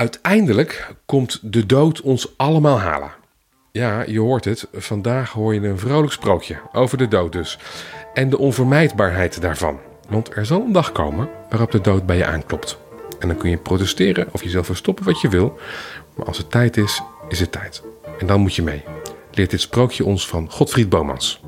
[0.00, 3.10] Uiteindelijk komt de dood ons allemaal halen.
[3.72, 4.68] Ja, je hoort het.
[4.72, 7.58] Vandaag hoor je een vrolijk sprookje over de dood dus.
[8.14, 9.78] En de onvermijdbaarheid daarvan.
[10.08, 12.78] Want er zal een dag komen waarop de dood bij je aanklopt.
[13.18, 15.58] En dan kun je protesteren of jezelf verstoppen wat je wil.
[16.14, 17.82] Maar als het tijd is, is het tijd.
[18.18, 18.82] En dan moet je mee.
[19.30, 21.40] Leert dit sprookje ons van Godfried Bomans.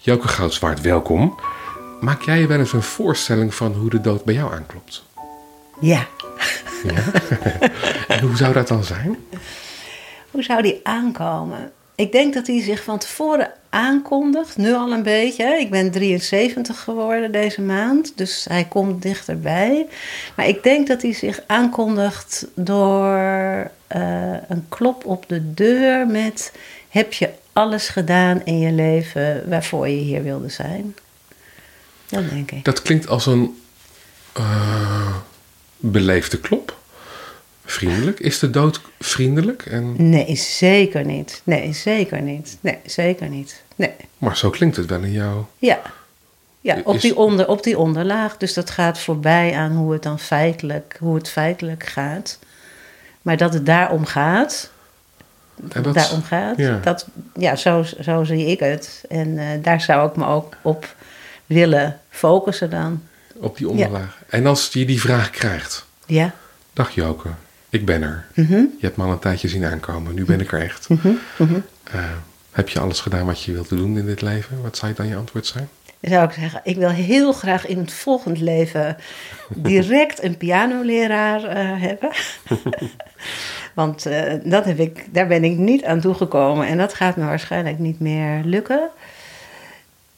[0.00, 1.34] Joke Goudzwaard, welkom.
[2.00, 5.04] Maak jij je wel eens een voorstelling van hoe de dood bij jou aanklopt?
[5.80, 6.06] Ja.
[6.84, 7.02] Ja?
[8.14, 9.16] en hoe zou dat dan zijn?
[10.30, 11.72] Hoe zou die aankomen?
[11.94, 15.44] Ik denk dat hij zich van tevoren aankondigt, nu al een beetje.
[15.44, 19.86] Ik ben 73 geworden deze maand, dus hij komt dichterbij.
[20.36, 23.16] Maar ik denk dat hij zich aankondigt door
[23.86, 26.52] eh, een klop op de deur met:
[26.88, 30.96] Heb je alles gedaan in je leven waarvoor je hier wilde zijn?
[32.08, 32.64] Dat denk ik.
[32.64, 33.60] Dat klinkt als een
[34.38, 35.16] uh,
[35.76, 36.76] beleefde klop.
[37.64, 38.20] Vriendelijk.
[38.20, 39.66] Is de dood vriendelijk?
[39.66, 40.08] En...
[40.10, 41.40] Nee, zeker niet.
[41.44, 42.58] Nee, zeker niet.
[42.60, 43.62] Nee, zeker niet.
[43.76, 43.94] Nee.
[44.18, 45.44] Maar zo klinkt het wel in jou.
[45.58, 45.80] Ja.
[46.60, 48.36] Ja, op, die onder, op die onderlaag.
[48.36, 52.38] Dus dat gaat voorbij aan hoe het dan feitelijk, hoe het feitelijk gaat.
[53.22, 54.70] Maar dat het daarom gaat,
[55.72, 56.78] en dat, daarom gaat, ja.
[56.82, 59.04] Dat, ja, zo, zo zie ik het.
[59.08, 60.94] En uh, daar zou ik me ook op
[61.46, 63.02] willen focussen dan.
[63.36, 64.18] Op die onderlaag.
[64.20, 64.36] Ja.
[64.36, 65.86] En als je die vraag krijgt.
[66.06, 66.34] Ja.
[66.72, 67.28] Dag Joke,
[67.68, 68.24] ik ben er.
[68.34, 68.74] Mm -hmm.
[68.78, 70.14] Je hebt me al een tijdje zien aankomen.
[70.14, 70.88] Nu ben ik er echt.
[70.88, 71.18] Mm -hmm.
[71.36, 72.00] Mm uh,
[72.50, 74.62] heb je alles gedaan wat je wilt doen in dit leven?
[74.62, 75.68] Wat zou dan je antwoord zijn?
[76.00, 78.96] Zou ik zeggen, ik wil heel graag in het volgend leven
[79.48, 82.10] direct een pianoleraar uh, hebben.
[83.78, 87.24] Want uh, dat heb ik, daar ben ik niet aan toegekomen en dat gaat me
[87.24, 88.88] waarschijnlijk niet meer lukken.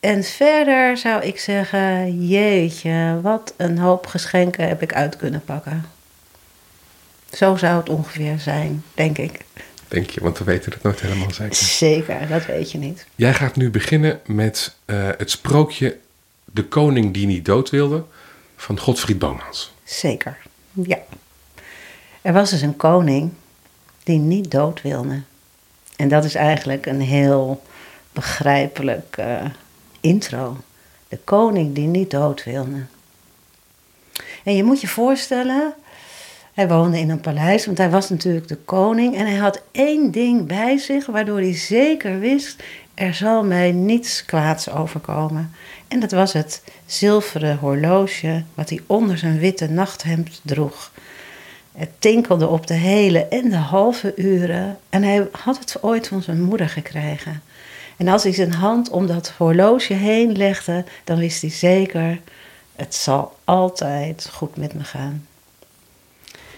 [0.01, 5.85] En verder zou ik zeggen, jeetje, wat een hoop geschenken heb ik uit kunnen pakken.
[7.33, 9.45] Zo zou het ongeveer zijn, denk ik.
[9.89, 11.55] Denk je, want we weten het nooit helemaal zeker.
[11.55, 13.07] Zeker, dat weet je niet.
[13.15, 15.97] Jij gaat nu beginnen met uh, het sprookje
[16.45, 18.05] De koning die niet dood wilde
[18.57, 19.73] van Godfried Bomans.
[19.85, 20.37] Zeker,
[20.73, 20.99] ja.
[22.23, 23.33] Er was dus een koning
[24.03, 25.21] die niet dood wilde.
[25.97, 27.63] En dat is eigenlijk een heel
[28.13, 29.45] begrijpelijk uh,
[30.01, 30.57] intro.
[31.09, 32.85] De koning die niet dood wilde.
[34.45, 35.75] En je moet je voorstellen,
[36.53, 39.17] hij woonde in een paleis, want hij was natuurlijk de koning.
[39.17, 42.63] En hij had één ding bij zich, waardoor hij zeker wist:
[42.95, 45.53] er zal mij niets kwaads overkomen.
[45.89, 50.93] En dat was het zilveren horloge wat hij onder zijn witte nachthemd droeg.
[51.73, 54.79] Het tinkelde op de hele en de halve uren.
[54.89, 57.43] En hij had het ooit van zijn moeder gekregen.
[57.97, 62.21] En als hij zijn hand om dat horloge heen legde, dan wist hij zeker:
[62.77, 65.27] het zal altijd goed met me gaan.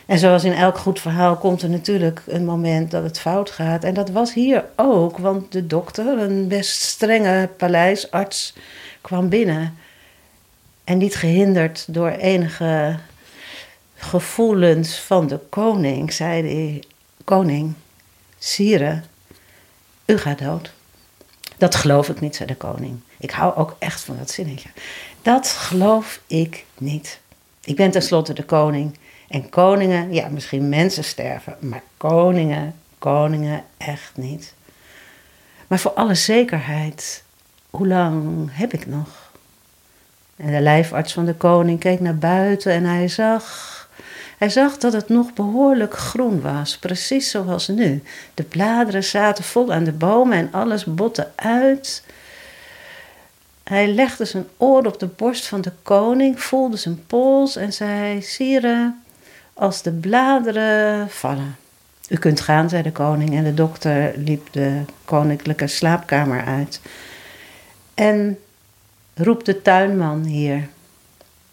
[0.06, 3.84] En zoals in elk goed verhaal komt er natuurlijk een moment dat het fout gaat.
[3.84, 8.54] En dat was hier ook, want de dokter, een best strenge paleisarts,
[9.00, 9.78] kwam binnen.
[10.84, 12.96] En niet gehinderd door enige
[14.04, 16.82] gevoelens van de koning, zei hij:
[17.24, 17.74] Koning,
[18.38, 19.02] Sire,
[20.04, 20.72] u gaat dood.
[21.56, 23.00] Dat geloof ik niet, zei de koning.
[23.18, 24.68] Ik hou ook echt van dat zinnetje.
[25.22, 27.20] Dat geloof ik niet.
[27.64, 28.98] Ik ben tenslotte de koning.
[29.28, 34.54] En koningen, ja, misschien mensen sterven, maar koningen, koningen echt niet.
[35.66, 37.24] Maar voor alle zekerheid,
[37.70, 39.30] hoe lang heb ik nog?
[40.36, 43.81] En de lijfarts van de koning keek naar buiten en hij zag.
[44.42, 48.02] Hij zag dat het nog behoorlijk groen was, precies zoals nu.
[48.34, 52.04] De bladeren zaten vol aan de bomen en alles botte uit.
[53.64, 58.22] Hij legde zijn oor op de borst van de koning, voelde zijn pols en zei:
[58.22, 58.94] Sire,
[59.54, 61.56] als de bladeren vallen.
[62.08, 66.80] U kunt gaan, zei de koning, en de dokter liep de koninklijke slaapkamer uit.
[67.94, 68.38] En
[69.14, 70.68] roep de tuinman hier.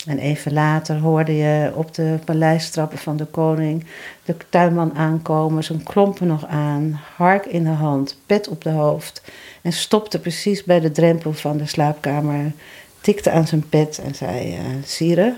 [0.05, 3.85] En even later hoorde je op de paleistrappen van de koning
[4.25, 9.21] de tuinman aankomen, zijn klompen nog aan, hark in de hand, pet op de hoofd.
[9.61, 12.51] En stopte precies bij de drempel van de slaapkamer,
[13.01, 15.35] tikte aan zijn pet en zei: uh, Sire,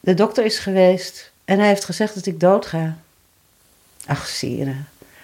[0.00, 2.96] de dokter is geweest en hij heeft gezegd dat ik doodga.
[4.06, 4.74] Ach, Sire,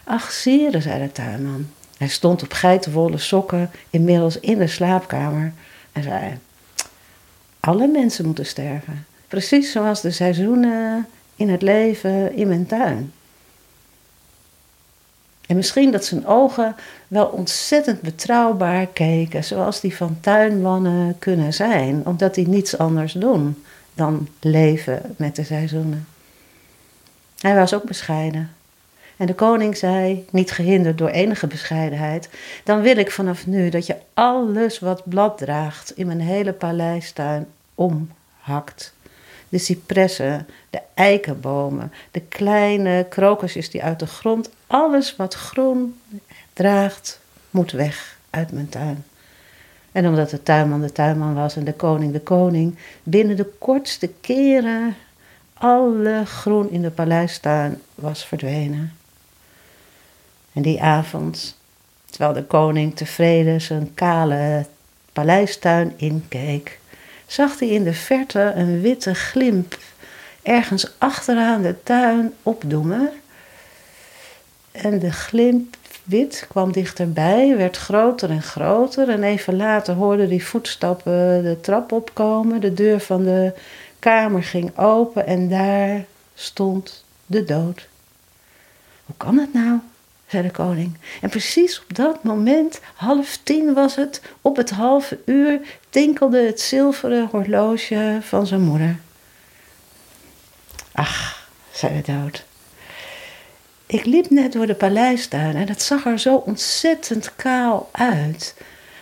[0.04, 1.70] ach, Sire, zei de tuinman.
[1.96, 5.52] Hij stond op geitenwolle sokken, inmiddels in de slaapkamer,
[5.92, 6.38] en zei:
[7.60, 9.06] Alle mensen moeten sterven.
[9.28, 11.06] Precies zoals de seizoenen
[11.36, 13.12] in het leven in mijn tuin.
[15.46, 16.74] En misschien dat zijn ogen
[17.08, 23.64] wel ontzettend betrouwbaar keken, zoals die van tuinmannen kunnen zijn, omdat die niets anders doen
[23.94, 26.06] dan leven met de seizoenen.
[27.38, 28.50] Hij was ook bescheiden.
[29.16, 32.28] En de koning zei, niet gehinderd door enige bescheidenheid:
[32.64, 37.46] Dan wil ik vanaf nu dat je alles wat blad draagt in mijn hele paleistuin
[37.74, 38.94] omhakt.
[39.48, 46.00] De cipressen, de eikenbomen, de kleine krokusjes die uit de grond, alles wat groen
[46.52, 47.20] draagt,
[47.50, 49.04] moet weg uit mijn tuin.
[49.92, 54.10] En omdat de tuinman de tuinman was en de koning de koning, binnen de kortste
[54.20, 54.96] keren
[55.54, 58.92] alle groen in de paleistuin was verdwenen.
[60.52, 61.56] En die avond,
[62.04, 64.66] terwijl de koning tevreden zijn kale
[65.12, 66.78] paleistuin inkeek,
[67.26, 69.78] zag hij in de verte een witte glimp
[70.42, 73.10] ergens achteraan de tuin opdoemen.
[74.72, 79.08] En de glimp wit kwam dichterbij, werd groter en groter.
[79.08, 82.60] En even later hoorde hij voetstappen de trap opkomen.
[82.60, 83.52] De deur van de
[83.98, 86.04] kamer ging open en daar
[86.34, 87.88] stond de dood.
[89.04, 89.78] Hoe kan het nou?
[90.32, 90.96] Zei de koning.
[91.20, 96.60] En precies op dat moment, half tien was het, op het halve uur tinkelde het
[96.60, 98.96] zilveren horloge van zijn moeder.
[100.92, 102.44] Ach, zei de dood.
[103.86, 108.54] Ik liep net door de paleistuin en het zag er zo ontzettend kaal uit.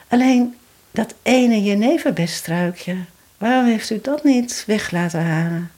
[0.09, 0.57] Alleen
[0.91, 2.97] dat ene jeneverbestruikje,
[3.39, 5.71] waarom heeft u dat niet weg laten?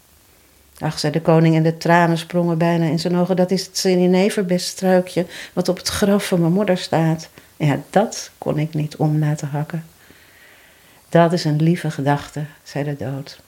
[0.82, 3.36] Ach, zei de koning en de tranen sprongen bijna in zijn ogen.
[3.36, 7.28] Dat is het jeneverbestruikje wat op het graf van mijn moeder staat.
[7.56, 9.84] Ja, dat kon ik niet om laten hakken.
[11.08, 13.40] Dat is een lieve gedachte, zei de dood.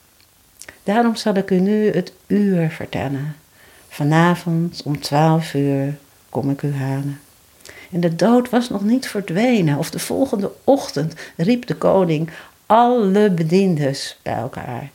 [0.82, 3.36] Daarom zal ik u nu het uur vertellen.
[3.88, 5.94] Vanavond om twaalf uur
[6.28, 7.20] kom ik u halen.
[7.92, 9.78] En de dood was nog niet verdwenen.
[9.78, 12.30] Of de volgende ochtend riep de koning
[12.66, 14.90] alle bediendes bij elkaar.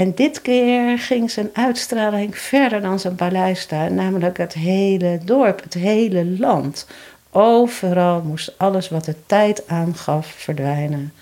[0.00, 5.74] En dit keer ging zijn uitstraling verder dan zijn paleistuin, namelijk het hele dorp, het
[5.74, 6.86] hele land.
[7.30, 11.12] Overal moest alles wat de tijd aangaf verdwijnen.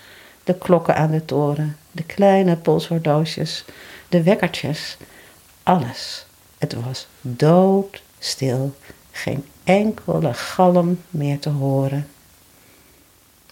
[0.43, 3.65] De klokken aan de toren, de kleine polshorloges,
[4.09, 4.97] de wekkertjes,
[5.63, 6.25] alles.
[6.57, 8.75] Het was doodstil,
[9.11, 12.07] geen enkele galm meer te horen.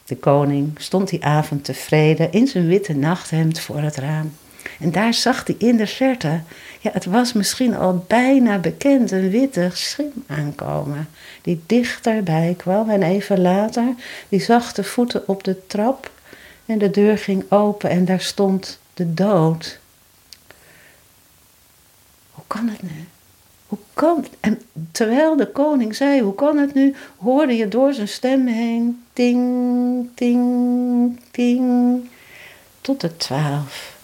[0.06, 4.32] De koning stond die avond tevreden in zijn witte nachthemd voor het raam.
[4.80, 6.42] En daar zag hij in de verte,
[6.80, 11.10] ja, het was misschien al bijna bekend, een witte schim aankomen.
[11.42, 13.94] Die dichterbij kwam en even later,
[14.30, 16.12] die zachte voeten op de trap.
[16.66, 19.80] En de deur ging open en daar stond de dood.
[22.32, 23.08] Hoe kan het nu?
[23.68, 24.30] Hoe kan het?
[24.40, 29.04] En terwijl de koning zei, hoe kan het nu, hoorde je door zijn stem heen,
[29.14, 32.10] ting, ting, ting,
[32.82, 33.97] tot de twaalf.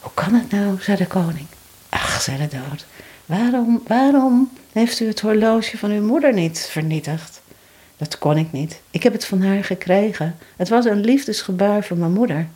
[0.00, 1.46] Hoe kan het nou, zei de koning.
[1.88, 2.86] Ach, zei de dood,
[3.26, 7.40] waarom, waarom heeft u het horloge van uw moeder niet vernietigd?
[7.96, 8.80] Dat kon ik niet.
[8.90, 10.38] Ik heb het van haar gekregen.
[10.56, 12.48] Het was een liefdesgebaar van mijn moeder.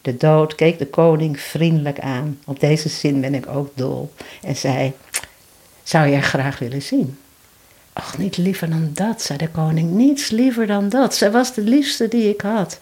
[0.00, 2.38] De dood keek de koning vriendelijk aan.
[2.44, 4.12] Op deze zin ben ik ook dol.
[4.42, 4.92] En zei:
[5.82, 7.18] Zou je haar graag willen zien?
[7.92, 9.90] Ach, niet liever dan dat, zei de koning.
[9.90, 11.14] Niets liever dan dat.
[11.14, 12.80] Zij was de liefste die ik had.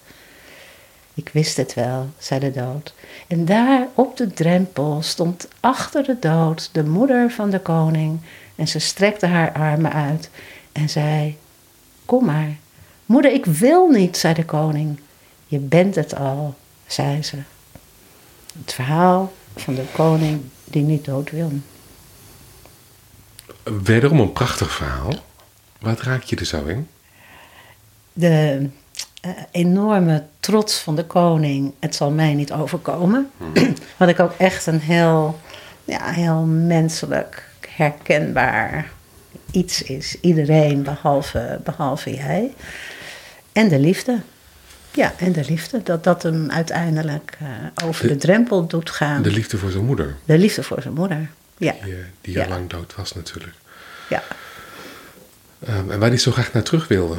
[1.20, 2.94] Ik wist het wel, zei de dood.
[3.26, 8.20] En daar op de drempel stond achter de dood de moeder van de koning.
[8.54, 10.30] En ze strekte haar armen uit
[10.72, 11.38] en zei:
[12.04, 12.56] Kom maar.
[13.06, 15.00] Moeder, ik wil niet, zei de koning.
[15.46, 16.54] Je bent het al,
[16.86, 17.36] zei ze.
[18.58, 21.52] Het verhaal van de koning die niet dood wil.
[23.62, 25.14] Wederom een prachtig verhaal.
[25.80, 26.88] Wat raak je er zo in?
[28.12, 28.68] De
[29.26, 33.30] uh, enorme trots van de koning, het zal mij niet overkomen.
[33.96, 35.40] Wat ik ook echt een heel,
[35.84, 38.90] ja, heel menselijk, herkenbaar
[39.50, 40.16] iets is.
[40.20, 42.54] Iedereen behalve, behalve jij.
[43.52, 44.20] En de liefde.
[44.92, 45.82] Ja, en de liefde.
[45.82, 47.48] Dat dat hem uiteindelijk uh,
[47.84, 49.22] over de, de, drempel doet gaan.
[49.22, 50.16] De liefde voor zijn moeder.
[50.24, 51.74] De liefde voor zijn moeder, ja.
[51.84, 52.42] Die, die ja.
[52.42, 53.54] al lang dood was natuurlijk.
[54.08, 54.22] Ja.
[55.68, 57.16] Um, en waar hij zo graag naar terug wilde.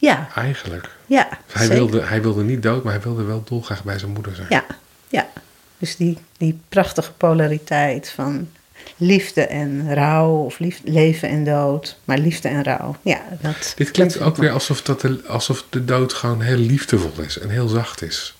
[0.00, 0.28] Ja.
[0.34, 0.88] Eigenlijk.
[1.06, 1.74] Ja, hij, zeker.
[1.74, 4.46] wilde, hij wilde niet dood, maar hij wilde wel dolgraag bij zijn moeder zijn.
[4.50, 4.64] Ja,
[5.08, 5.28] ja.
[5.78, 8.48] Dus die, die prachtige polariteit van
[8.96, 12.96] liefde en rouw, of lief, leven en dood, maar liefde en rouw.
[13.02, 17.24] Ja, dat, Dit klinkt ook weer alsof, dat de, alsof de dood gewoon heel liefdevol
[17.24, 18.36] is en heel zacht is.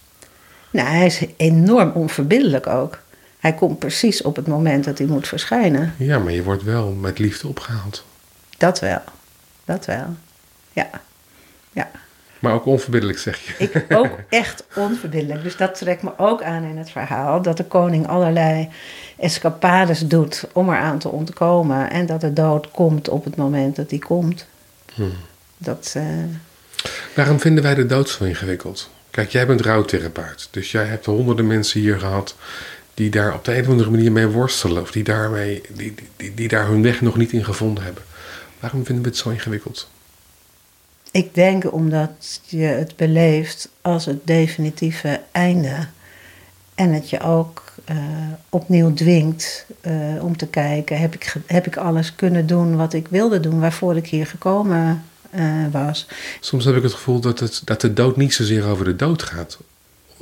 [0.70, 2.98] Nou, hij is enorm onverbiddelijk ook.
[3.38, 5.94] Hij komt precies op het moment dat hij moet verschijnen.
[5.96, 8.04] Ja, maar je wordt wel met liefde opgehaald.
[8.58, 9.02] Dat wel.
[9.64, 10.16] Dat wel.
[10.72, 10.90] Ja.
[11.72, 11.90] Ja.
[12.38, 13.54] Maar ook onverbiddelijk, zeg je.
[13.58, 15.42] Ik ook echt onverbiddelijk.
[15.42, 17.42] Dus dat trekt me ook aan in het verhaal.
[17.42, 18.68] Dat de koning allerlei
[19.18, 21.90] escapades doet om eraan te ontkomen.
[21.90, 24.46] En dat de dood komt op het moment dat die komt.
[24.94, 25.12] Hmm.
[25.56, 26.02] Dat, eh,
[27.14, 28.90] Waarom vinden wij de dood zo ingewikkeld?
[29.10, 30.48] Kijk, jij bent rouwtherapeut.
[30.50, 32.36] Dus jij hebt honderden mensen hier gehad
[32.94, 34.82] die daar op de een of andere manier mee worstelen.
[34.82, 38.02] Of die, daarmee, die, die, die daar hun weg nog niet in gevonden hebben.
[38.60, 39.88] Waarom vinden we het zo ingewikkeld?
[41.10, 45.86] Ik denk omdat je het beleeft als het definitieve einde.
[46.74, 47.96] En het je ook eh,
[48.48, 53.08] opnieuw dwingt eh, om te kijken: heb ik, heb ik alles kunnen doen wat ik
[53.08, 56.06] wilde doen, waarvoor ik hier gekomen eh, was?
[56.40, 59.22] Soms heb ik het gevoel dat, het, dat de dood niet zozeer over de dood
[59.22, 59.58] gaat.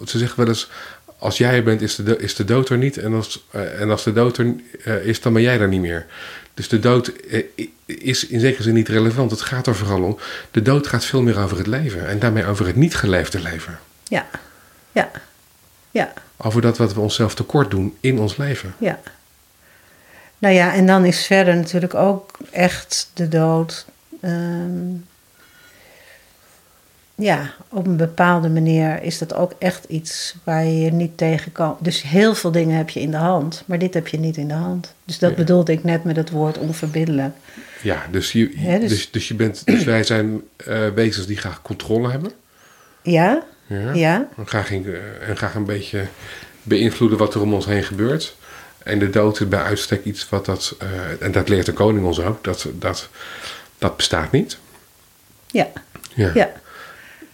[0.04, 0.70] Ze zeggen wel eens:
[1.18, 2.96] als jij er bent, is de, is de dood er niet.
[2.98, 5.80] En als, eh, en als de dood er eh, is, dan ben jij er niet
[5.80, 6.06] meer.
[6.54, 7.42] Dus de dood eh,
[7.84, 9.30] is in zekere zin niet relevant.
[9.30, 10.18] Het gaat er vooral om.
[10.50, 12.08] De dood gaat veel meer over het leven.
[12.08, 13.78] En daarmee over het niet geleefde leven.
[14.04, 14.26] Ja,
[14.92, 15.10] ja,
[15.90, 18.74] ja, Over dat wat we onszelf tekort doen in ons leven.
[18.78, 19.00] ja.
[20.40, 23.86] Nou ja, en dan is verder natuurlijk ook echt de dood.
[24.20, 24.94] ehm,
[27.20, 31.52] ja, op een bepaalde manier is dat ook echt iets waar je je niet tegen
[31.52, 31.76] kan.
[31.80, 34.48] Dus heel veel dingen heb je in de hand, maar dit heb je niet in
[34.48, 34.94] de hand.
[35.04, 35.36] Dus dat Ja.
[35.36, 37.34] bedoelde ik net met het woord onverbiddelijk.
[37.82, 38.48] Ja, dus, je,
[38.80, 39.10] dus- dus...
[39.10, 42.32] Dus, je bent, dus wij zijn eh, wezens die graag controle hebben.
[43.02, 43.92] Ja, Ja.
[43.92, 44.86] ja, En graag, in,
[45.28, 46.04] en graag een beetje
[46.62, 48.36] beïnvloeden wat er om ons heen gebeurt.
[48.78, 50.88] En de dood is bij uitstek iets wat dat, eh,
[51.26, 53.08] en dat leert de koning ons ook, dat, dat,
[53.78, 54.58] dat bestaat niet.
[55.50, 55.66] ja,
[56.14, 56.30] Ja.
[56.34, 56.50] ja,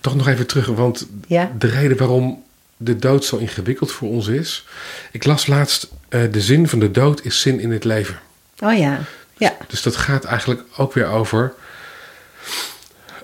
[0.05, 1.53] Toch nog even terug, want ja.
[1.59, 2.43] de reden waarom
[2.77, 4.67] de dood zo ingewikkeld voor ons is.
[5.11, 8.19] Ik las laatst, eh, de zin van de dood is zin in het leven.
[8.59, 9.01] Oh ja,
[9.37, 11.55] ja, Dus dat gaat eigenlijk ook weer over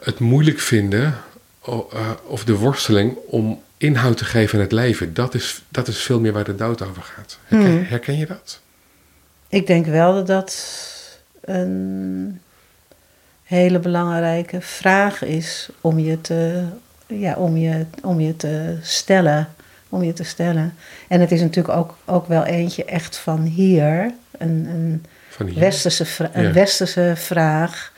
[0.01, 1.19] het moeilijk vinden
[1.65, 5.15] eh, of de worsteling om inhoud te geven aan het leven.
[5.15, 7.39] Dat is, dat is veel meer waar de dood over gaat.
[7.45, 7.85] Herken, Hmm.
[7.85, 8.61] herken je dat?
[9.49, 10.55] Ik denk wel dat dat
[11.41, 12.41] een
[13.51, 16.65] hele belangrijke vraag is om je te,
[17.07, 19.49] ja, om je, om je te stellen.
[19.89, 20.75] Om je te stellen.
[21.09, 25.05] En het is natuurlijk ook, ook wel eentje echt van hier, een, een,
[25.47, 25.59] hier?
[25.61, 26.53] westerse, een Ja.
[26.53, 27.93] westerse vraag.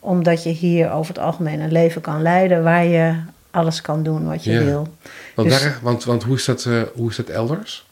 [0.00, 3.14] Omdat je hier over het algemeen een leven kan leiden waar je
[3.50, 4.64] alles kan doen wat je Ja.
[4.64, 4.88] wil.
[5.34, 7.86] Want, dus- waar- want, want hoe, is dat, eh, hoe is dat elders?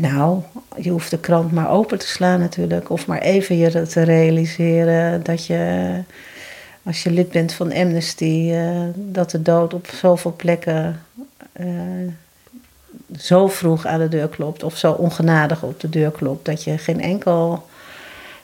[0.00, 0.42] Nou,
[0.76, 2.90] je hoeft de krant maar open te slaan natuurlijk.
[2.90, 5.98] Of maar even je te realiseren dat je,
[6.82, 11.00] als je lid bent van Amnesty, eh, dat de dood op zoveel plekken
[11.52, 11.66] eh,
[13.18, 14.62] zo vroeg aan de deur klopt.
[14.62, 17.66] Of zo ongenadig op de deur klopt dat je geen enkel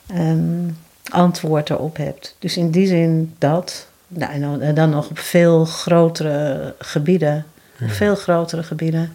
[0.06, 0.68] ehm,
[1.08, 2.36] antwoord erop hebt.
[2.38, 3.88] Dus in die zin dat.
[4.08, 7.46] Nou, en dan, nog op veel grotere gebieden.
[7.86, 9.12] Veel grotere gebieden.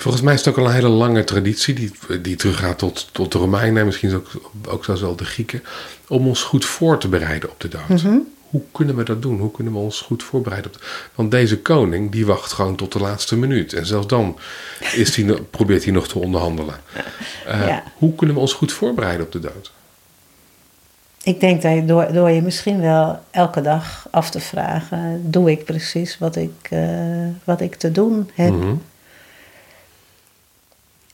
[0.00, 3.32] Volgens mij is het ook al een hele lange traditie die, die teruggaat tot, tot
[3.32, 4.30] de Romeinen en misschien ook,
[4.68, 5.62] ook zelfs wel de Grieken.
[6.08, 7.88] Om ons goed voor te bereiden op de dood.
[7.88, 8.16] Mhm.
[8.50, 9.38] Hoe kunnen we dat doen?
[9.38, 10.70] Hoe kunnen we ons goed voorbereiden?
[10.70, 13.72] Op de, want deze koning die wacht gewoon tot de laatste minuut.
[13.72, 14.38] En zelfs dan
[14.94, 16.74] is probeert hij nog te onderhandelen.
[17.46, 17.82] Eh, Ja.
[17.94, 19.72] Hoe kunnen we ons goed voorbereiden op de dood?
[21.22, 25.50] Ik denk dat je door, door je misschien wel elke dag af te vragen: doe
[25.50, 26.80] ik precies wat ik, eh,
[27.44, 28.52] wat ik te doen heb?
[28.52, 28.74] Mhm.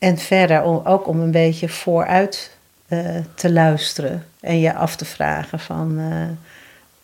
[0.05, 2.57] En verder om, ook om een beetje vooruit
[2.89, 2.99] eh,
[3.35, 6.17] te luisteren en je af te vragen van eh,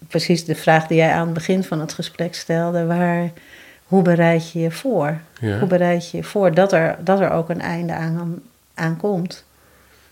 [0.09, 3.31] precies de vraag die jij aan het begin van het gesprek stelde: waar,
[3.85, 5.19] hoe bereid je je voor?
[5.41, 5.59] Ja.
[5.59, 8.43] Hoe bereid je je voor dat er, dat er ook een einde aan,
[8.75, 9.45] aan komt?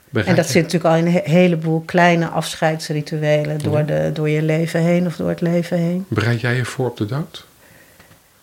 [0.08, 3.82] Bereid En dat je- zit natuurlijk al in een he- heleboel kleine afscheidsrituelen door, Ja.
[3.84, 6.04] de, door je leven heen of door het leven heen.
[6.08, 7.46] Bereid jij je voor op de dood?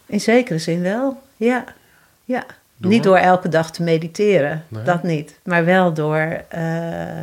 [0.06, 1.64] In zekere zin wel, ja.
[2.26, 2.46] ja.
[2.78, 2.92] Door?
[2.92, 4.84] Niet door elke dag te mediteren, Nee.
[4.84, 5.40] dat niet.
[5.44, 6.18] Maar wel door
[6.50, 7.20] eh,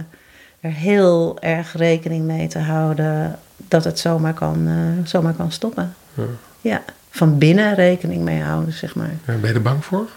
[0.61, 5.95] er heel erg rekening mee te houden dat het zomaar kan, eh, zomaar kan stoppen.
[6.15, 6.23] Ja.
[6.61, 9.11] Ja, van binnen rekening mee houden, zeg maar.
[9.27, 10.09] Ja, Ben je er bang voor?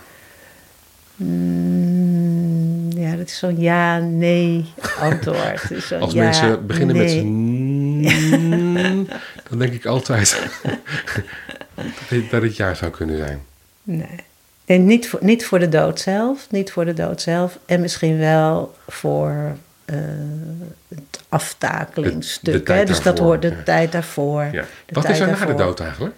[1.16, 4.66] Mm, ja, dat is zo'n ja-nee
[5.00, 5.72] antwoord.
[5.72, 9.08] Is Als ja, mensen beginnen met mm,
[9.50, 10.30] dan denk ik altijd
[11.76, 13.40] dat het- dat het jaar zou kunnen zijn.
[13.84, 14.20] Nee.
[14.66, 16.48] Nee niet, voor, niet voor de dood zelf.
[16.50, 17.58] Niet voor de dood zelf.
[17.66, 19.56] En misschien wel voor
[19.86, 19.96] eh,
[20.88, 22.46] het aftakelingstuk.
[22.46, 22.64] De- de hè?
[22.64, 23.64] tijd Dus dat hoort de ja.
[23.64, 24.44] tijd daarvoor.
[24.44, 24.52] Ja.
[24.52, 26.16] De Wat tijd is er na de dood eigenlijk?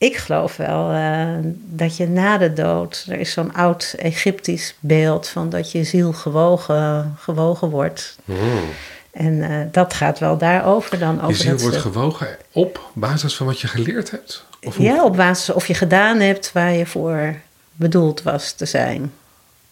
[0.00, 5.28] ik geloof wel eh, dat je na de dood, er is zo'n oud Egyptisch beeld
[5.28, 8.18] van dat je ziel gewogen, gewogen wordt.
[8.24, 8.68] Hmm.
[9.10, 11.14] En eh, dat gaat wel daarover dan.
[11.14, 14.44] Je Over ziel dat wordt gewogen op basis van wat je geleerd hebt?
[14.62, 17.34] Hoe- Ja, op basis of je gedaan hebt waar je voor
[17.72, 19.12] bedoeld was te zijn.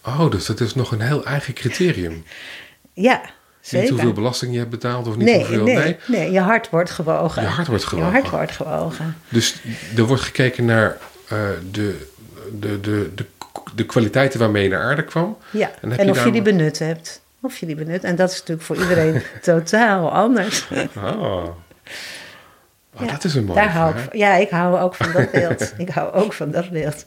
[0.05, 2.25] Oh, dus dat is nog een heel eigen criterium.
[2.93, 3.31] Ja, Niet
[3.61, 3.91] zeker.
[3.91, 5.65] hoeveel belasting je hebt betaald of niet nee, hoeveel...
[5.65, 5.97] nee, nee.
[6.07, 7.43] nee, je hart wordt gewogen.
[7.43, 8.13] Je hart wordt gewogen.
[8.13, 9.17] Je hart wordt gewogen.
[9.29, 9.55] Dus
[9.97, 10.97] er wordt gekeken naar
[11.29, 11.39] eh,
[11.71, 12.07] de,
[12.61, 13.25] de, de, de,
[13.75, 15.37] de kwaliteiten waarmee je naar aarde kwam.
[15.51, 17.21] Ja, En heb en je of je die benut hebt.
[17.41, 18.05] Of je die benut.
[18.05, 20.67] En dat is natuurlijk voor iedereen totaal anders.
[20.97, 21.45] Oh.
[23.01, 25.31] Oh, Ja, dat is een mooie Daar hou ik, ja, ik hou ook van dat
[25.31, 25.73] beeld.
[25.85, 27.07] ik hou ook van dat beeld.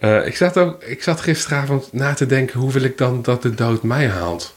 [0.00, 3.42] Eh, ik, zat ook, ik zat gisteravond na te denken, hoe wil ik dan dat
[3.42, 4.54] de dood mij haalt?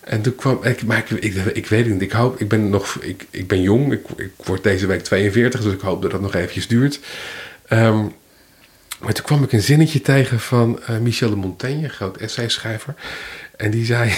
[0.00, 2.02] En toen kwam ik, maar ik, ik, ik weet het niet.
[2.02, 3.92] Ik hoop, ik ben nog, ik, ik ben jong.
[3.92, 7.00] Ik, ik word deze week 42, dus ik hoop dat dat nog eventjes duurt.
[7.66, 8.04] Ehm,
[9.00, 12.94] maar toen kwam ik een zinnetje tegen van eh, Michel de Montaigne, groot essayschrijver.
[13.56, 14.12] En die zei: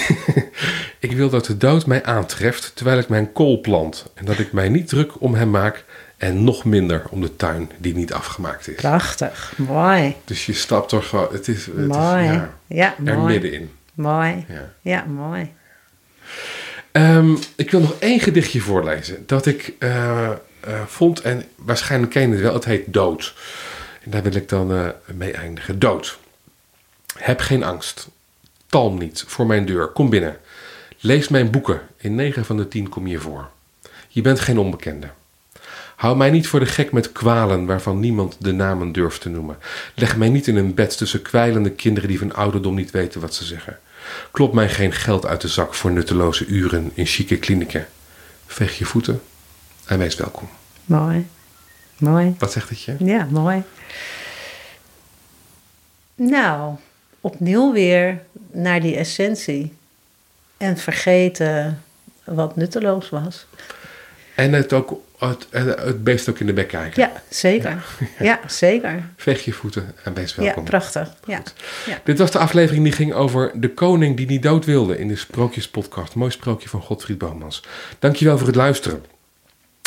[0.99, 4.05] Ik wil dat de dood mij aantreft terwijl ik mijn kool plant.
[4.13, 5.83] En dat ik mij niet druk om hem maak.
[6.17, 8.75] En nog minder om de tuin die niet afgemaakt is.
[8.75, 9.53] Prachtig.
[9.57, 10.15] Mooi.
[10.25, 11.27] Dus je stapt er gewoon.
[11.31, 12.23] Het is, het is Mooi.
[12.23, 13.33] ja, Ja, er mooi.
[13.33, 13.71] middenin.
[13.93, 14.45] Mooi.
[14.47, 14.73] Ja.
[14.81, 15.51] Ja, mooi.
[16.91, 19.23] Ehm, ik wil nog één gedichtje voorlezen.
[19.25, 20.35] Dat ik eh, eh,
[20.85, 23.33] vond, en waarschijnlijk ken je het wel, het heet Dood.
[24.03, 25.79] En daar wil ik dan eh, mee eindigen.
[25.79, 26.17] Dood.
[27.17, 28.07] Heb geen angst.
[28.67, 29.87] Talm niet voor mijn deur.
[29.87, 30.37] Kom binnen.
[31.01, 31.81] Lees mijn boeken.
[31.97, 33.49] In negen van de tien kom je voor.
[34.07, 35.09] Je bent geen onbekende.
[35.95, 39.57] Hou mij niet voor de gek met kwalen waarvan niemand de namen durft te noemen.
[39.95, 43.33] Leg mij niet in een bed tussen kwijlende kinderen die van ouderdom niet weten wat
[43.33, 43.79] ze zeggen.
[44.31, 47.87] Klop mij geen geld uit de zak voor nutteloze uren in chique klinieken.
[48.45, 49.21] Veeg je voeten
[49.85, 50.49] en wees welkom.
[50.85, 51.27] Mooi.
[51.97, 52.35] Mooi.
[52.37, 52.95] Wat zegt het je?
[52.99, 53.63] Ja, mooi.
[56.15, 56.75] Nou,
[57.21, 59.77] opnieuw weer naar die essentie.
[60.59, 61.81] En vergeten
[62.23, 63.45] wat nutteloos was.
[64.35, 67.01] En het, ook, het, het beest ook in de bek kijken.
[67.01, 67.85] Ja, zeker.
[68.19, 69.03] Ja, zeker.
[69.15, 70.63] Veeg je voeten en wees Ja, welkom.
[70.63, 71.13] prachtig.
[71.25, 71.41] Ja.
[71.85, 71.99] ja.
[72.03, 75.15] Dit was de aflevering die ging over de koning die niet dood wilde in de
[75.15, 76.15] Sprookjespodcast.
[76.15, 77.63] Mooi sprookje van Godfried Bomans.
[77.99, 79.05] Dankjewel voor het luisteren.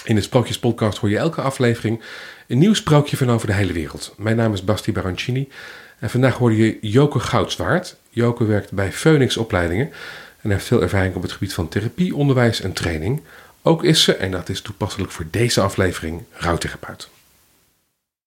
[0.04, 2.02] In de Sprookjespodcast hoor je elke aflevering
[2.46, 4.14] een nieuw sprookje van over de hele wereld.
[4.16, 5.48] Mijn naam is Basti Barancini
[5.98, 7.96] en vandaag hoorde je Joke Goudswaard.
[8.10, 9.90] Joke werkt bij Phoenix Opleidingen
[10.42, 13.22] en heeft veel ervaring op het gebied van therapie, onderwijs en training.
[13.62, 17.08] Ook is ze, en dat is toepasselijk voor deze aflevering, rouwtherapeut.